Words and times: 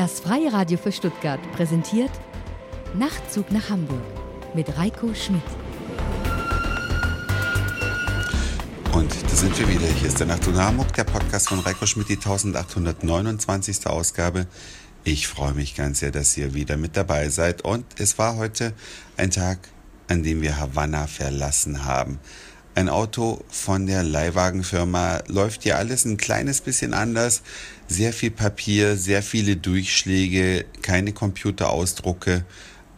Das 0.00 0.20
Freie 0.20 0.50
Radio 0.50 0.78
für 0.78 0.92
Stuttgart 0.92 1.40
präsentiert 1.52 2.10
Nachtzug 2.94 3.52
nach 3.52 3.68
Hamburg 3.68 4.00
mit 4.54 4.74
Reiko 4.78 5.12
Schmidt. 5.12 5.42
Und 8.94 9.12
da 9.22 9.28
sind 9.28 9.58
wir 9.58 9.68
wieder. 9.68 9.86
Hier 9.86 10.08
ist 10.08 10.18
der 10.18 10.26
Nachtzug 10.26 10.54
nach 10.54 10.68
Hamburg, 10.68 10.90
der 10.94 11.04
Podcast 11.04 11.50
von 11.50 11.58
Reiko 11.58 11.84
Schmidt, 11.84 12.08
die 12.08 12.16
1829. 12.16 13.86
Ausgabe. 13.88 14.46
Ich 15.04 15.28
freue 15.28 15.52
mich 15.52 15.74
ganz 15.76 15.98
sehr, 15.98 16.12
dass 16.12 16.34
ihr 16.38 16.54
wieder 16.54 16.78
mit 16.78 16.96
dabei 16.96 17.28
seid. 17.28 17.60
Und 17.62 17.84
es 17.98 18.16
war 18.16 18.36
heute 18.36 18.72
ein 19.18 19.30
Tag, 19.30 19.58
an 20.08 20.22
dem 20.22 20.40
wir 20.40 20.56
Havanna 20.56 21.08
verlassen 21.08 21.84
haben. 21.84 22.20
Ein 22.76 22.88
Auto 22.88 23.44
von 23.48 23.86
der 23.86 24.04
Leihwagenfirma 24.04 25.24
läuft 25.26 25.64
ja 25.64 25.76
alles 25.76 26.04
ein 26.04 26.16
kleines 26.16 26.60
bisschen 26.60 26.94
anders. 26.94 27.42
Sehr 27.88 28.12
viel 28.12 28.30
Papier, 28.30 28.96
sehr 28.96 29.24
viele 29.24 29.56
Durchschläge, 29.56 30.64
keine 30.80 31.12
Computerausdrucke, 31.12 32.44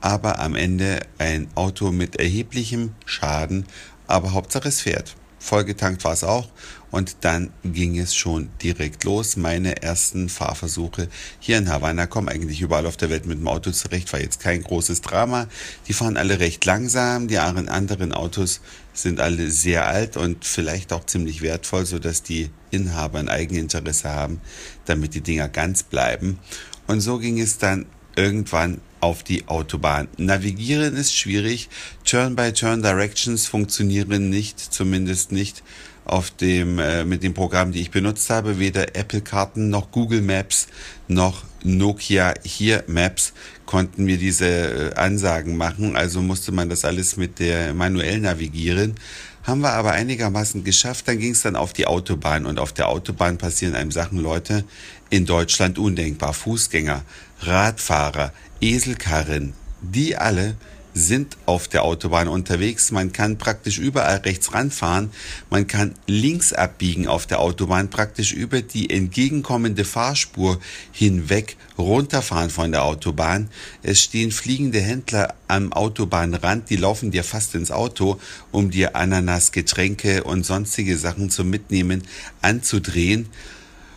aber 0.02 0.41
am 0.41 0.56
Ende 0.56 1.01
ein 1.16 1.48
Auto 1.55 1.91
mit 1.91 2.16
erheblichem 2.16 2.93
Schaden, 3.06 3.65
aber 4.06 4.32
Hauptsache 4.32 4.69
es 4.69 4.82
fährt. 4.82 5.16
Vollgetankt 5.42 6.05
war 6.05 6.12
es 6.12 6.23
auch 6.23 6.48
und 6.92 7.16
dann 7.23 7.51
ging 7.64 7.98
es 7.98 8.14
schon 8.14 8.48
direkt 8.62 9.02
los. 9.02 9.37
Meine 9.37 9.82
ersten 9.82 10.28
Fahrversuche 10.28 11.09
hier 11.41 11.59
in 11.59 11.68
Havanna 11.68 12.06
kommen 12.06 12.28
eigentlich 12.28 12.60
überall 12.60 12.87
auf 12.87 12.96
der 12.96 13.10
Welt 13.10 13.27
mit 13.27 13.41
dem 13.41 13.48
Auto 13.48 13.73
zurecht, 13.73 14.12
war 14.12 14.20
jetzt 14.20 14.38
kein 14.38 14.62
großes 14.62 15.01
Drama. 15.01 15.48
Die 15.88 15.95
fahren 15.95 16.16
alle 16.16 16.38
recht 16.38 16.65
langsam, 16.65 17.27
die 17.27 17.38
anderen 17.38 18.12
Autos 18.12 18.60
sind 18.92 19.18
alle 19.18 19.51
sehr 19.51 19.88
alt 19.88 20.16
und 20.16 20.45
vielleicht 20.45 20.92
auch 20.92 21.06
ziemlich 21.06 21.43
wertvoll, 21.43 21.87
sodass 21.87 22.23
die 22.23 22.51
Inhaber 22.70 23.18
ein 23.18 23.29
Eigeninteresse 23.29 24.10
haben, 24.10 24.40
damit 24.84 25.15
die 25.15 25.23
Dinger 25.23 25.48
ganz 25.48 25.82
bleiben. 25.82 26.38
Und 26.87 27.01
so 27.01 27.18
ging 27.18 27.40
es 27.40 27.59
dann 27.59 27.87
irgendwann 28.16 28.80
auf 29.01 29.23
die 29.23 29.48
Autobahn. 29.48 30.09
Navigieren 30.16 30.96
ist 30.96 31.15
schwierig. 31.15 31.68
Turn-by-Turn-Directions 32.05 33.46
funktionieren 33.46 34.30
nicht, 34.30 34.60
zumindest 34.60 35.32
nicht 35.32 35.63
auf 36.04 36.30
dem, 36.30 36.79
äh, 36.79 37.04
mit 37.04 37.23
dem 37.23 37.35
Programm, 37.35 37.73
die 37.73 37.80
ich 37.80 37.91
benutzt 37.91 38.30
habe. 38.30 38.59
Weder 38.59 38.96
Apple-Karten 38.96 39.71
noch 39.71 39.91
Google 39.91 40.23
Maps 40.23 40.69
noch 41.09 41.45
Nokia 41.65 42.35
hier 42.45 42.85
Maps 42.87 43.32
konnten 43.66 44.04
mir 44.04 44.19
diese 44.19 44.47
äh, 44.47 44.95
Ansagen 44.95 45.57
machen. 45.57 45.97
Also 45.97 46.21
musste 46.21 46.52
man 46.52 46.69
das 46.69 46.85
alles 46.85 47.16
mit 47.16 47.38
der 47.38 47.73
manuell 47.74 48.21
navigieren. 48.21 48.95
Haben 49.43 49.60
wir 49.62 49.73
aber 49.73 49.93
einigermaßen 49.93 50.62
geschafft. 50.62 51.09
Dann 51.09 51.18
ging 51.18 51.32
es 51.32 51.43
dann 51.43 51.57
auf 51.57 51.73
die 51.73 51.87
Autobahn 51.87 52.46
und 52.46 52.59
auf 52.59 52.73
der 52.73 52.88
Autobahn 52.88 53.38
passieren 53.38 53.74
einem 53.74 53.90
Sachen, 53.90 54.18
Leute, 54.18 54.65
in 55.10 55.26
Deutschland 55.26 55.79
undenkbar. 55.79 56.32
Fußgänger, 56.32 57.02
Radfahrer, 57.40 58.32
Eselkarren, 58.60 59.54
die 59.80 60.16
alle 60.16 60.57
sind 60.95 61.37
auf 61.46 61.68
der 61.68 61.85
Autobahn 61.85 62.29
unterwegs. 62.29 62.90
Man 62.90 63.12
kann 63.12 63.38
praktisch 63.38 63.79
überall 63.79 64.19
rechts 64.19 64.53
ranfahren. 64.53 65.10
Man 65.50 65.66
kann 65.66 65.94
links 66.06 66.53
abbiegen 66.53 67.06
auf 67.06 67.26
der 67.26 67.41
Autobahn, 67.41 67.88
praktisch 67.88 68.32
über 68.32 68.62
die 68.62 68.91
entgegenkommende 68.91 69.84
Fahrspur 69.84 70.60
hinweg 70.93 71.56
runterfahren 71.78 72.50
von 72.50 72.72
der 72.72 72.84
Autobahn. 72.84 73.48
Es 73.82 74.03
stehen 74.03 74.32
fliegende 74.32 74.81
Händler 74.81 75.34
am 75.48 75.72
Autobahnrand, 75.72 76.70
die 76.70 76.76
laufen 76.76 77.10
dir 77.10 77.25
fast 77.25 77.54
ins 77.54 77.70
Auto, 77.70 78.20
um 78.50 78.70
dir 78.70 78.97
Ananas, 78.97 79.53
Getränke 79.53 80.25
und 80.25 80.44
sonstige 80.44 80.98
Sachen 80.98 81.31
zum 81.31 81.50
Mitnehmen 81.50 82.03
anzudrehen. 82.43 83.28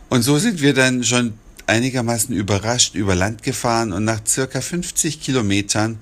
Und 0.09 0.21
so 0.21 0.37
sind 0.37 0.61
wir 0.61 0.73
dann 0.73 1.03
schon 1.03 1.33
einigermaßen 1.67 2.33
überrascht 2.35 2.95
über 2.95 3.15
Land 3.15 3.43
gefahren 3.43 3.91
und 3.91 4.05
nach 4.05 4.21
circa 4.25 4.61
50 4.61 5.19
Kilometern 5.19 5.99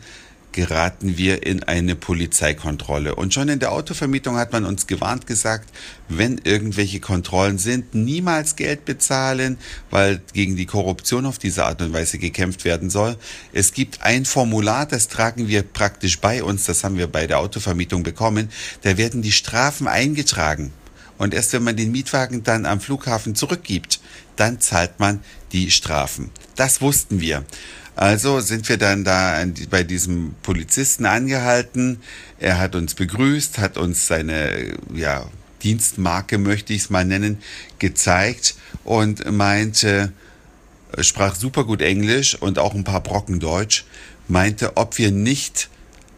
geraten 0.54 1.18
wir 1.18 1.46
in 1.46 1.64
eine 1.64 1.96
Polizeikontrolle. 1.96 3.16
Und 3.16 3.34
schon 3.34 3.50
in 3.50 3.60
der 3.60 3.72
Autovermietung 3.72 4.38
hat 4.38 4.54
man 4.54 4.66
uns 4.66 4.88
gewarnt 4.88 5.28
gesagt, 5.28 5.70
wenn 6.08 6.38
irgendwelche 6.38 7.00
Kontrollen 7.00 7.58
sind, 7.58 7.94
niemals 7.94 8.56
Geld 8.56 8.86
bezahlen, 8.86 9.58
weil 9.90 10.22
gegen 10.34 10.56
die 10.56 10.66
Korruption 10.66 11.26
auf 11.26 11.40
diese 11.40 11.66
Art 11.66 11.82
und 11.82 11.94
Weise 11.94 12.18
gekämpft 12.18 12.64
werden 12.64 12.90
soll. 12.90 13.18
Es 13.52 13.74
gibt 13.74 14.04
ein 14.04 14.26
Formular, 14.26 14.86
das 14.86 15.08
tragen 15.08 15.48
wir 15.48 15.64
praktisch 15.64 16.20
bei 16.20 16.44
uns, 16.44 16.66
das 16.66 16.84
haben 16.84 16.98
wir 16.98 17.08
bei 17.08 17.28
der 17.28 17.40
Autovermietung 17.40 18.04
bekommen. 18.04 18.50
Da 18.84 18.98
werden 18.98 19.22
die 19.22 19.32
Strafen 19.32 19.88
eingetragen. 19.88 20.72
Und 21.18 21.34
erst 21.34 21.54
wenn 21.54 21.64
man 21.64 21.76
den 21.76 21.92
Mietwagen 21.92 22.44
dann 22.44 22.66
am 22.66 22.80
Flughafen 22.80 23.36
zurückgibt, 23.36 24.00
dann 24.36 24.60
zahlt 24.60 25.00
man 25.00 25.22
die 25.52 25.72
Strafen. 25.72 26.32
Das 26.56 26.82
wussten 26.82 27.22
wir. 27.22 27.46
Also 27.96 28.40
sind 28.40 28.68
wir 28.70 28.78
dann 28.78 29.04
da 29.04 29.44
bei 29.70 29.84
diesem 29.84 30.36
Polizisten 30.42 31.06
angehalten. 31.06 32.00
Er 32.40 32.60
hat 32.60 32.76
uns 32.76 32.96
begrüßt, 32.96 33.60
hat 33.60 33.78
uns 33.78 34.08
seine 34.08 34.74
ja, 34.94 35.28
Dienstmarke, 35.62 36.38
möchte 36.38 36.74
ich 36.74 36.84
es 36.84 36.90
mal 36.90 37.06
nennen, 37.06 37.38
gezeigt 37.80 38.56
und 38.84 39.32
meinte, 39.32 40.12
sprach 41.00 41.36
super 41.36 41.66
gut 41.66 41.82
Englisch 41.82 42.36
und 42.36 42.60
auch 42.60 42.74
ein 42.74 42.84
paar 42.84 43.02
Brocken 43.02 43.40
Deutsch, 43.40 43.86
meinte, 44.28 44.78
ob 44.78 44.98
wir 44.98 45.12
nicht 45.12 45.70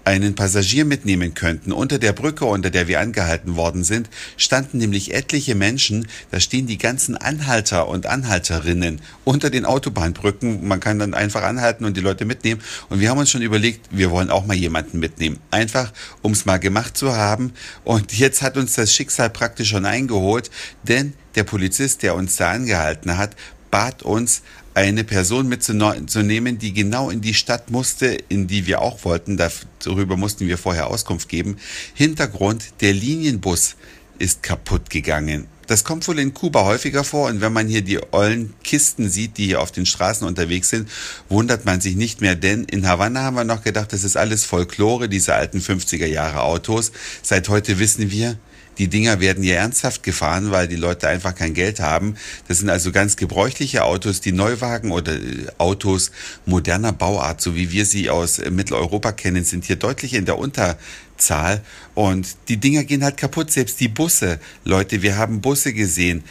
einen 0.06 0.36
Passagier 0.36 0.86
mitnehmen 0.86 1.34
könnten. 1.34 1.72
Unter 1.72 2.00
der 2.00 2.14
Brücke, 2.14 2.46
unter 2.46 2.70
der 2.70 2.88
wir 2.88 3.00
angehalten 3.00 3.56
worden 3.56 3.84
sind, 3.84 4.10
standen 4.38 4.78
nämlich 4.78 5.14
etliche 5.14 5.56
Menschen, 5.56 6.08
da 6.32 6.40
stehen 6.40 6.68
die 6.68 6.78
ganzen 6.78 7.18
Anhalter 7.18 7.88
und 7.88 8.06
Anhalterinnen 8.06 9.02
unter 9.24 9.50
den 9.50 9.66
Autobahnbrücken. 9.66 10.68
Man 10.68 10.80
kann 10.80 11.00
dann 11.00 11.14
einfach 11.14 11.44
anhalten 11.44 11.86
und 11.86 11.98
die 11.98 12.02
Leute 12.02 12.26
mitnehmen. 12.26 12.62
Und 12.90 13.00
wir 13.00 13.10
haben 13.10 13.18
uns 13.18 13.32
schon 13.32 13.42
überlegt, 13.42 13.88
wir 13.92 14.12
wollen 14.12 14.30
auch 14.30 14.46
mal 14.46 14.56
jemanden 14.56 15.00
mitnehmen. 15.00 15.40
Einfach, 15.52 15.92
um 16.22 16.32
es 16.34 16.46
mal 16.46 16.60
gemacht 16.60 16.96
zu 16.96 17.16
haben. 17.16 17.54
Und 17.84 18.18
jetzt 18.18 18.42
hat 18.42 18.58
uns 18.58 18.76
das 18.76 18.94
Schicksal 18.94 19.30
praktisch 19.30 19.70
schon 19.70 19.86
eingeholt, 19.86 20.52
denn 20.84 21.14
der 21.36 21.44
Polizist, 21.44 22.04
der 22.04 22.16
uns 22.16 22.38
da 22.38 22.52
angehalten 22.52 23.18
hat, 23.18 23.36
bat 23.76 24.04
uns, 24.04 24.42
eine 24.74 25.04
Person 25.04 25.50
mitzunehmen, 25.50 26.58
die 26.58 26.72
genau 26.72 27.10
in 27.10 27.20
die 27.20 27.34
Stadt 27.34 27.72
musste, 27.72 28.18
in 28.30 28.48
die 28.48 28.68
wir 28.68 28.82
auch 28.82 29.04
wollten. 29.04 29.36
Darüber 29.36 30.16
mussten 30.16 30.48
wir 30.48 30.58
vorher 30.58 30.88
Auskunft 30.88 31.28
geben. 31.28 31.58
Hintergrund, 31.94 32.64
der 32.80 32.94
Linienbus 32.94 33.76
ist 34.18 34.44
kaputt 34.44 34.90
gegangen. 34.90 35.48
Das 35.68 35.84
kommt 35.84 36.08
wohl 36.08 36.20
in 36.20 36.34
Kuba 36.34 36.64
häufiger 36.64 37.04
vor 37.04 37.28
und 37.28 37.42
wenn 37.42 37.52
man 37.52 37.68
hier 37.68 37.82
die 37.82 38.00
ollen 38.14 38.54
Kisten 38.64 39.10
sieht, 39.10 39.38
die 39.38 39.48
hier 39.48 39.62
auf 39.62 39.74
den 39.74 39.86
Straßen 39.86 40.26
unterwegs 40.26 40.70
sind, 40.70 40.88
wundert 41.28 41.66
man 41.66 41.82
sich 41.82 41.98
nicht 41.98 42.22
mehr, 42.22 42.36
denn 42.36 42.64
in 42.64 42.88
Havanna 42.88 43.24
haben 43.24 43.36
wir 43.36 43.44
noch 43.44 43.62
gedacht, 43.62 43.92
das 43.92 44.06
ist 44.06 44.16
alles 44.16 44.46
Folklore, 44.46 45.10
diese 45.10 45.36
alten 45.36 45.60
50er 45.60 46.06
Jahre 46.06 46.44
Autos. 46.44 46.94
Seit 47.22 47.50
heute 47.50 47.78
wissen 47.78 48.10
wir, 48.10 48.38
die 48.78 48.88
Dinger 48.88 49.20
werden 49.20 49.44
ja 49.44 49.56
ernsthaft 49.56 50.04
gefahren, 50.04 50.52
weil 50.52 50.68
die 50.68 50.76
Leute 50.76 51.08
einfach 51.08 51.36
kein 51.36 51.54
Geld 51.54 51.80
haben. 51.80 52.16
Das 52.48 52.60
sind 52.60 52.70
also 52.70 52.92
ganz 52.92 53.16
gebräuchliche 53.16 53.84
Autos, 53.84 54.22
die 54.22 54.32
Neuwagen 54.32 54.92
oder 54.92 55.14
äh, 55.14 55.48
Autos 55.58 56.12
moderner 56.46 56.94
Bauart, 56.94 57.42
so 57.42 57.56
wie 57.56 57.72
wir 57.72 57.86
sie 57.86 58.10
aus 58.10 58.40
Mitteleuropa 58.50 59.12
kennen, 59.12 59.44
sind 59.44 59.66
hier 59.66 59.78
deutlich 59.78 60.14
in 60.14 60.26
der 60.26 60.38
Unterzahl. 60.38 61.62
Und 61.94 62.36
die 62.50 62.58
Dinger 62.58 62.84
gehen 62.84 63.04
halt 63.04 63.18
kaputt, 63.18 63.52
selbst 63.52 63.80
die 63.80 63.88
Busse. 63.88 64.40
Leute, 64.64 65.02
wir 65.02 65.18
haben 65.18 65.42
Busse 65.42 65.74
gesehen. 65.74 66.24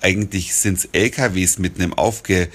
Eigentlich 0.00 0.54
sind 0.54 0.78
es 0.78 0.88
LKWs 0.92 1.58
mit 1.58 1.80
einem 1.80 1.94
aufge 1.94 2.42
äh, 2.42 2.48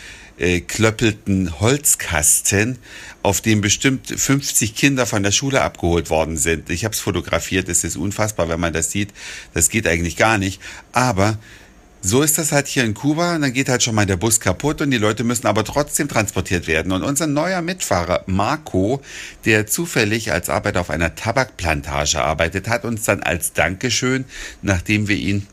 klöppelten 0.68 1.60
Holzkasten, 1.60 2.80
auf 3.22 3.42
dem 3.42 3.62
bestimmt 3.62 4.08
50 4.08 4.76
Kinder 4.76 5.06
von 5.06 5.22
der 5.22 5.32
Schule 5.32 5.62
abgeholt 5.62 6.10
worden 6.10 6.38
sind. 6.38 6.70
Ich 6.72 6.84
habe 6.84 6.96
es 6.96 7.00
fotografiert, 7.00 7.70
es 7.70 7.84
ist 7.84 7.96
unfassbar, 7.96 8.50
wenn 8.50 8.60
man 8.60 8.74
das 8.74 8.90
sieht. 8.92 9.14
Das 9.54 9.70
geht 9.70 9.88
eigentlich 9.88 10.18
gar 10.18 10.40
nicht. 10.40 10.60
Aber 10.94 11.38
so 12.02 12.24
ist 12.24 12.40
das 12.40 12.52
halt 12.52 12.68
hier 12.68 12.84
in 12.84 12.96
Kuba 12.96 13.36
und 13.36 13.44
dann 13.44 13.54
geht 13.54 13.70
halt 13.70 13.84
schon 13.84 13.94
mal 13.94 14.08
der 14.08 14.18
Bus 14.18 14.40
kaputt 14.40 14.82
und 14.82 14.90
die 14.90 14.98
Leute 14.98 15.24
müssen 15.24 15.46
aber 15.46 15.64
trotzdem 15.64 16.08
transportiert 16.08 16.66
werden. 16.66 16.92
Und 16.92 17.04
unser 17.04 17.28
neuer 17.28 17.62
Mitfahrer 17.62 18.24
Marco, 18.26 19.04
der 19.46 19.68
zufällig 19.68 20.32
als 20.32 20.50
Arbeiter 20.50 20.82
auf 20.82 20.90
einer 20.90 21.14
Tabakplantage 21.14 22.20
arbeitet, 22.20 22.68
hat 22.68 22.86
uns 22.86 23.04
dann 23.04 23.22
als 23.22 23.54
Dankeschön, 23.54 24.26
nachdem 24.64 25.08
wir 25.08 25.18
ihn 25.18 25.46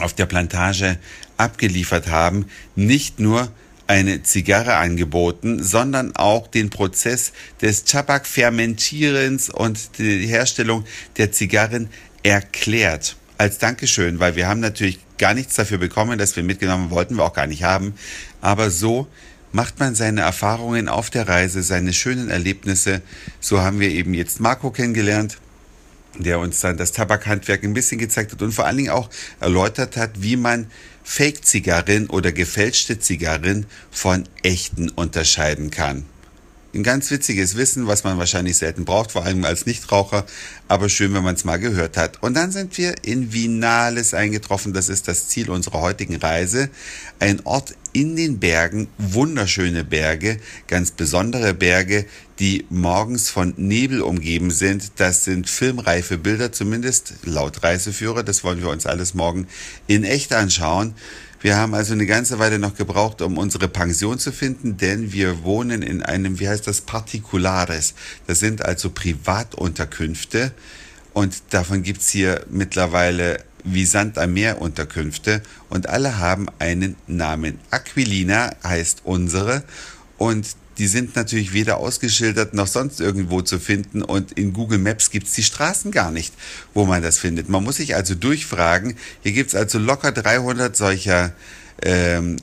auf 0.00 0.14
der 0.14 0.26
Plantage 0.26 0.98
abgeliefert 1.36 2.08
haben, 2.08 2.46
nicht 2.74 3.20
nur 3.20 3.48
eine 3.88 4.22
Zigarre 4.22 4.76
angeboten, 4.76 5.62
sondern 5.62 6.14
auch 6.14 6.46
den 6.46 6.70
Prozess 6.70 7.32
des 7.60 7.84
Tabakfermentierens 7.84 9.48
und 9.48 9.98
die 9.98 10.26
Herstellung 10.26 10.84
der 11.16 11.32
Zigarren 11.32 11.88
erklärt. 12.22 13.16
Als 13.38 13.58
Dankeschön, 13.58 14.20
weil 14.20 14.36
wir 14.36 14.46
haben 14.46 14.60
natürlich 14.60 14.98
gar 15.16 15.32
nichts 15.32 15.54
dafür 15.54 15.78
bekommen, 15.78 16.18
dass 16.18 16.36
wir 16.36 16.42
mitgenommen 16.42 16.90
wollten, 16.90 17.16
wir 17.16 17.24
auch 17.24 17.32
gar 17.32 17.46
nicht 17.46 17.62
haben. 17.62 17.94
Aber 18.40 18.70
so 18.70 19.08
macht 19.52 19.80
man 19.80 19.94
seine 19.94 20.20
Erfahrungen 20.20 20.88
auf 20.88 21.08
der 21.08 21.26
Reise, 21.26 21.62
seine 21.62 21.92
schönen 21.92 22.28
Erlebnisse. 22.28 23.00
So 23.40 23.60
haben 23.62 23.80
wir 23.80 23.90
eben 23.90 24.12
jetzt 24.12 24.38
Marco 24.38 24.70
kennengelernt, 24.70 25.38
der 26.16 26.38
uns 26.38 26.60
dann 26.60 26.76
das 26.76 26.92
Tabakhandwerk 26.92 27.62
ein 27.64 27.74
bisschen 27.74 27.98
gezeigt 27.98 28.32
hat 28.32 28.42
und 28.42 28.52
vor 28.52 28.66
allen 28.66 28.76
Dingen 28.76 28.90
auch 28.90 29.10
erläutert 29.40 29.96
hat, 29.96 30.22
wie 30.22 30.36
man 30.36 30.70
Fake-Zigarren 31.04 32.08
oder 32.08 32.32
gefälschte 32.32 32.98
Zigarren 32.98 33.66
von 33.90 34.24
echten 34.42 34.90
unterscheiden 34.90 35.70
kann 35.70 36.04
ein 36.74 36.82
ganz 36.82 37.10
witziges 37.10 37.56
Wissen, 37.56 37.86
was 37.86 38.04
man 38.04 38.18
wahrscheinlich 38.18 38.56
selten 38.56 38.84
braucht, 38.84 39.12
vor 39.12 39.24
allem 39.24 39.44
als 39.44 39.66
Nichtraucher, 39.66 40.24
aber 40.68 40.88
schön, 40.88 41.14
wenn 41.14 41.22
man 41.22 41.34
es 41.34 41.44
mal 41.44 41.58
gehört 41.58 41.96
hat. 41.96 42.22
Und 42.22 42.34
dann 42.34 42.52
sind 42.52 42.76
wir 42.76 42.94
in 43.04 43.32
Vinales 43.32 44.14
eingetroffen, 44.14 44.72
das 44.72 44.88
ist 44.88 45.08
das 45.08 45.28
Ziel 45.28 45.50
unserer 45.50 45.80
heutigen 45.80 46.16
Reise. 46.16 46.68
Ein 47.20 47.40
Ort 47.44 47.74
in 47.98 48.14
den 48.14 48.38
Bergen, 48.38 48.86
wunderschöne 48.96 49.82
Berge, 49.82 50.38
ganz 50.68 50.92
besondere 50.92 51.52
Berge, 51.52 52.06
die 52.38 52.64
morgens 52.70 53.28
von 53.28 53.54
Nebel 53.56 54.02
umgeben 54.02 54.52
sind. 54.52 54.92
Das 55.00 55.24
sind 55.24 55.50
filmreife 55.50 56.16
Bilder, 56.16 56.52
zumindest 56.52 57.14
laut 57.24 57.64
Reiseführer. 57.64 58.22
Das 58.22 58.44
wollen 58.44 58.62
wir 58.62 58.68
uns 58.68 58.86
alles 58.86 59.14
morgen 59.14 59.48
in 59.88 60.04
echt 60.04 60.32
anschauen. 60.32 60.94
Wir 61.40 61.56
haben 61.56 61.74
also 61.74 61.92
eine 61.92 62.06
ganze 62.06 62.38
Weile 62.38 62.60
noch 62.60 62.76
gebraucht, 62.76 63.20
um 63.20 63.36
unsere 63.36 63.66
Pension 63.66 64.20
zu 64.20 64.30
finden, 64.30 64.76
denn 64.76 65.12
wir 65.12 65.42
wohnen 65.42 65.82
in 65.82 66.00
einem, 66.04 66.38
wie 66.38 66.48
heißt 66.48 66.68
das, 66.68 66.82
Particulares. 66.82 67.94
Das 68.28 68.38
sind 68.38 68.64
also 68.64 68.90
Privatunterkünfte 68.90 70.52
und 71.14 71.34
davon 71.50 71.82
gibt's 71.82 72.10
hier 72.10 72.44
mittlerweile 72.48 73.38
wie 73.72 73.84
Sand 73.84 74.18
am 74.18 74.32
Meer 74.34 74.60
Unterkünfte 74.60 75.42
und 75.68 75.88
alle 75.88 76.18
haben 76.18 76.46
einen 76.58 76.96
Namen. 77.06 77.58
Aquilina 77.70 78.50
heißt 78.64 79.02
unsere 79.04 79.62
und 80.16 80.46
die 80.78 80.86
sind 80.86 81.16
natürlich 81.16 81.52
weder 81.52 81.78
ausgeschildert 81.78 82.54
noch 82.54 82.68
sonst 82.68 83.00
irgendwo 83.00 83.42
zu 83.42 83.58
finden 83.58 84.02
und 84.02 84.32
in 84.32 84.52
Google 84.52 84.78
Maps 84.78 85.10
gibt's 85.10 85.32
die 85.32 85.42
Straßen 85.42 85.90
gar 85.90 86.10
nicht, 86.12 86.32
wo 86.72 86.84
man 86.84 87.02
das 87.02 87.18
findet. 87.18 87.48
Man 87.48 87.64
muss 87.64 87.76
sich 87.76 87.96
also 87.96 88.14
durchfragen. 88.14 88.96
Hier 89.22 89.32
gibt's 89.32 89.56
also 89.56 89.78
locker 89.78 90.12
300 90.12 90.76
solcher 90.76 91.32
ähm, 91.82 92.36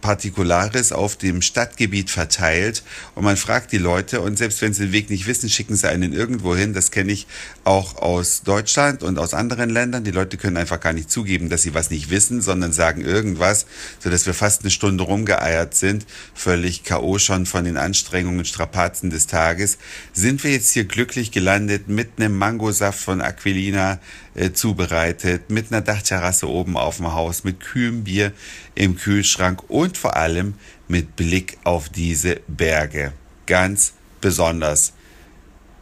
Partikulares 0.00 0.92
auf 0.92 1.16
dem 1.16 1.42
Stadtgebiet 1.42 2.10
verteilt 2.10 2.82
und 3.14 3.24
man 3.24 3.36
fragt 3.36 3.72
die 3.72 3.78
Leute 3.78 4.20
und 4.20 4.38
selbst 4.38 4.62
wenn 4.62 4.72
sie 4.72 4.84
den 4.86 4.92
Weg 4.92 5.10
nicht 5.10 5.26
wissen, 5.26 5.48
schicken 5.48 5.76
sie 5.76 5.88
einen 5.88 6.12
irgendwo 6.12 6.54
hin. 6.56 6.74
Das 6.74 6.90
kenne 6.90 7.12
ich 7.12 7.26
auch 7.64 7.96
aus 7.96 8.42
Deutschland 8.42 9.02
und 9.02 9.18
aus 9.18 9.34
anderen 9.34 9.70
Ländern. 9.70 10.04
Die 10.04 10.10
Leute 10.10 10.36
können 10.36 10.56
einfach 10.56 10.80
gar 10.80 10.92
nicht 10.92 11.10
zugeben, 11.10 11.48
dass 11.48 11.62
sie 11.62 11.74
was 11.74 11.90
nicht 11.90 12.10
wissen, 12.10 12.40
sondern 12.40 12.72
sagen 12.72 13.02
irgendwas, 13.02 13.66
sodass 13.98 14.26
wir 14.26 14.34
fast 14.34 14.62
eine 14.62 14.70
Stunde 14.70 15.04
rumgeeiert 15.04 15.74
sind, 15.74 16.06
völlig 16.34 16.84
K.O. 16.84 17.18
schon 17.18 17.46
von 17.46 17.64
den 17.64 17.76
Anstrengungen 17.76 18.44
Strapazen 18.44 19.10
des 19.10 19.26
Tages. 19.26 19.78
Sind 20.12 20.42
wir 20.44 20.52
jetzt 20.52 20.72
hier 20.72 20.84
glücklich 20.84 21.30
gelandet 21.30 21.88
mit 21.88 22.10
einem 22.16 22.36
Mangosaft 22.36 23.00
von 23.00 23.20
Aquilina 23.20 23.98
äh, 24.34 24.52
zubereitet, 24.52 25.50
mit 25.50 25.72
einer 25.72 25.80
Dachterrasse 25.80 26.48
oben 26.48 26.76
auf 26.76 26.98
dem 26.98 27.12
Haus, 27.12 27.44
mit 27.44 27.60
kühlem 27.60 28.04
Bier 28.04 28.32
im 28.74 28.96
Kühlschrank 28.96 29.62
und 29.68 29.96
vor 29.98 30.16
allem 30.16 30.54
mit 30.88 31.16
Blick 31.16 31.58
auf 31.64 31.88
diese 31.88 32.40
Berge. 32.46 33.12
Ganz 33.46 33.94
besonders. 34.20 34.92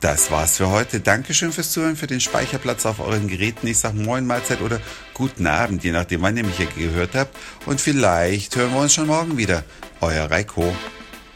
Das 0.01 0.31
war's 0.31 0.59
für 0.59 0.69
heute. 0.69 1.01
Dankeschön 1.01 1.51
fürs 1.51 1.73
Zuhören, 1.73 1.97
für 1.97 2.07
den 2.07 2.21
Speicherplatz 2.21 2.87
auf 2.87 3.01
euren 3.01 3.27
Geräten. 3.27 3.67
Ich 3.67 3.79
sag 3.79 3.95
Moin 3.95 4.27
Mahlzeit 4.27 4.61
oder 4.61 4.81
guten 5.13 5.47
Abend, 5.49 5.83
je 5.83 5.91
nachdem, 5.91 6.23
wann 6.23 6.37
ihr 6.37 6.45
mich 6.45 6.57
hier 6.57 6.67
gehört 6.67 7.17
habt. 7.17 7.37
Und 7.67 7.81
vielleicht 7.81 8.55
hören 8.55 8.73
wir 8.73 8.81
uns 8.81 8.95
schon 8.95 9.09
morgen 9.09 9.37
wieder. 9.37 9.65
Euer 10.01 10.31
Reiko. 10.31 10.73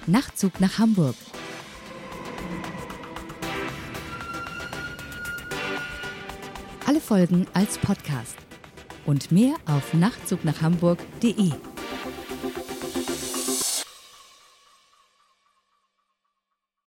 Nachtzug 0.06 0.60
nach 0.60 0.78
Hamburg. 0.78 1.16
Alle 6.92 7.00
Folgen 7.00 7.46
als 7.54 7.78
Podcast. 7.78 8.36
Und 9.06 9.32
mehr 9.32 9.54
auf 9.64 9.94
nachtzugnachhamburg.de. 9.94 11.71